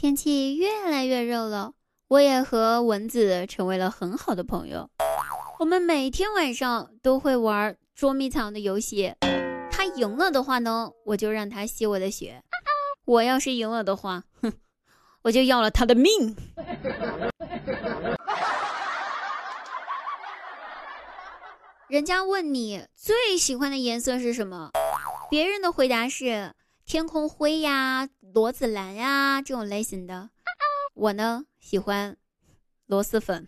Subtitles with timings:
[0.00, 1.74] 天气越来越热了，
[2.08, 4.88] 我也和蚊子成为了很好的朋友。
[5.58, 9.14] 我们每天晚上都会玩捉迷藏的游戏。
[9.70, 12.40] 他赢了的话呢，我就让他吸我的血；
[13.04, 14.50] 我要是赢了的话，哼，
[15.20, 16.34] 我就要了他的命。
[21.88, 24.70] 人家问你最喜欢的颜色是什么，
[25.28, 26.54] 别人的回答是
[26.92, 30.30] 天空灰呀、螺子蓝呀这种类型的。
[30.92, 32.16] 我呢喜欢
[32.86, 33.46] 螺蛳粉。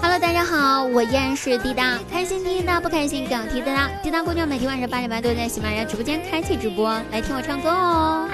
[0.00, 3.88] 哈喽大家好，我依然是滴答，开心滴答，不开心更滴答。
[4.00, 8.28] 滴答姑娘每天晚上八点半都在喜马拉雅直播间开启直播，来听我唱歌哦。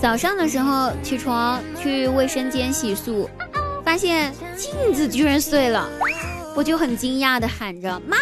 [0.00, 3.28] 早上的时候起床去卫生间洗漱，
[3.84, 5.88] 发现镜子居然碎了，
[6.54, 8.16] 我就很惊讶的喊着：“妈，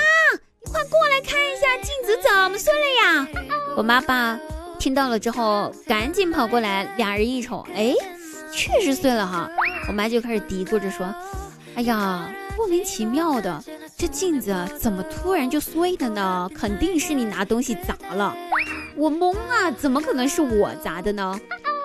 [0.64, 3.29] 你快过来看一下镜子怎么碎了呀！”
[3.77, 4.39] 我妈爸。
[4.79, 7.95] 听到了之后，赶紧跑过来，俩人一瞅，哎，
[8.53, 9.48] 确实碎了哈。
[9.89, 11.06] 我妈就开始嘀咕着说
[11.77, 13.62] ：“哎呀，莫名其妙的，
[13.98, 16.50] 这镜子怎么突然就碎了呢？
[16.55, 18.36] 肯定是你拿东西砸了。”
[18.94, 21.39] 我懵啊，怎么可能是我砸的呢？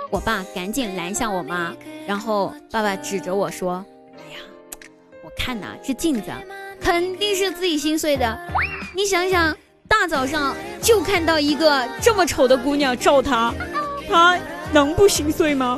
[0.10, 1.74] 我爸赶紧拦下我妈，
[2.06, 3.86] 然后爸爸指着我说
[4.20, 4.40] ：“哎呀，
[5.24, 6.32] 我看呐，这镜子
[6.82, 8.40] 肯定是自己心碎的，
[8.96, 9.56] 你想想。”
[9.88, 13.54] 大早上就看到一个这么丑的姑娘照他，
[14.10, 14.40] 他
[14.72, 15.78] 能不心碎吗？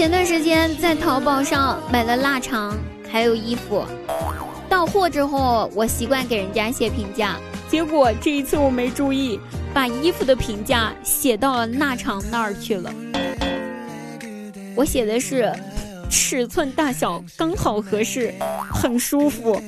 [0.00, 2.74] 前段时间在淘宝上买了腊肠，
[3.12, 3.84] 还有衣服，
[4.66, 7.36] 到货之后我习惯给人家写评价。
[7.68, 9.38] 结果这一次我没注意，
[9.74, 12.90] 把衣服的评价写到了腊肠那儿去了。
[14.74, 15.52] 我写的是
[16.08, 18.32] 尺寸大小刚好合适，
[18.72, 19.60] 很舒服。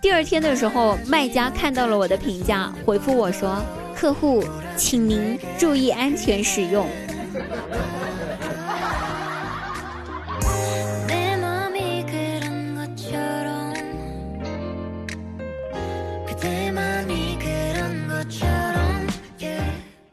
[0.00, 3.62] 第二天的时候，卖家看到了我的评价，回复我说
[3.94, 4.42] ：“客户，
[4.78, 6.86] 请您注意安全使用。”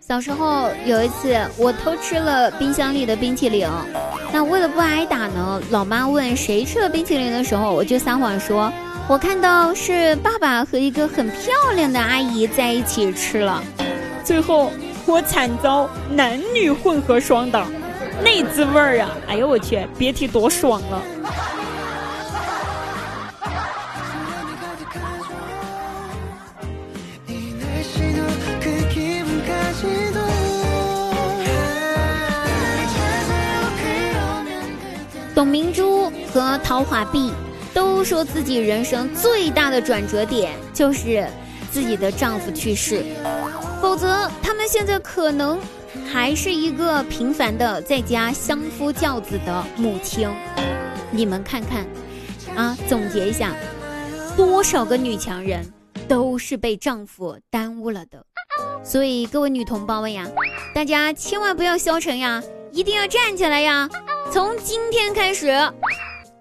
[0.01, 3.67] 小时候有一次，我偷吃了冰箱里的冰淇淋。
[4.31, 8.71] 那为了不挨打呢，老妈问谁吃了冰淇淋的时候，我就撒谎说，
[9.09, 13.63] 我看到是爸爸和一个很漂亮的阿姨在一起吃了。
[14.25, 14.71] 最后
[15.05, 17.67] 我惨遭男女混合双打，
[18.23, 19.11] 那滋味儿啊！
[19.27, 21.03] 哎呦我去，别提多爽了。
[35.35, 37.31] 董明珠和陶华碧
[37.73, 41.27] 都说自己人生最大的转折点就是
[41.71, 43.03] 自己的丈夫去世，
[43.81, 45.59] 否则他们现在可能
[46.11, 50.29] 还是一个平凡的在家相夫教子的母亲。
[51.11, 51.85] 你们看看，
[52.55, 53.53] 啊，总结一下，
[54.35, 55.65] 多少个女强人
[56.07, 58.25] 都是被丈夫耽误了的。
[58.83, 60.27] 所以各位女同胞们呀，
[60.73, 62.41] 大家千万不要消沉呀，
[62.71, 63.89] 一定要站起来呀！
[64.31, 65.47] 从今天开始，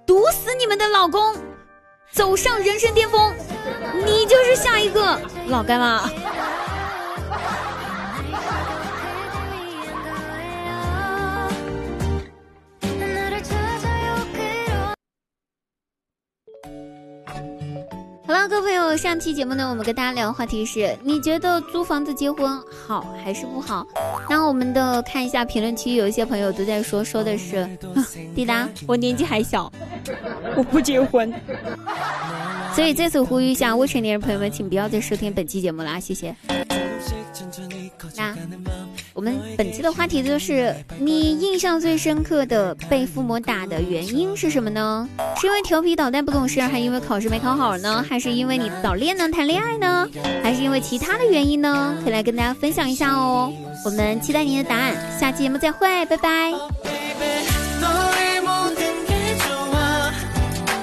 [0.06, 1.37] 毒死你们的老公，
[2.12, 3.33] 走上人生巅峰，
[4.05, 6.11] 你就是下一个老干妈。
[18.34, 23.87] 了，各位朋友，上期节目呢，我们跟大家聊的话题是：你觉得租房子结婚好还是不好？
[24.29, 27.69] 那我们的看一下评论区，有一些朋友都在说，说的是，
[28.35, 29.70] 滴答，我年纪还小，
[30.56, 31.32] 我不结婚。
[32.75, 36.35] 所以在此呼吁一下未成年人朋友们，请不要再收听本期节目啦，谢谢。
[39.25, 45.09] 我们本期的话题就是你印象最深刻的被父母打的原因是什么呢？
[45.41, 48.05] 是因为调皮捣蛋不懂事，还因为考试没考好呢？
[48.06, 50.06] 还是因为你早恋呢谈恋爱呢？
[50.43, 51.97] 还是因为其他的原因呢？
[52.05, 53.50] 可以来跟大家分享一下哦。
[53.87, 56.94] 我们期待您的答案，下期节目再会，拜拜。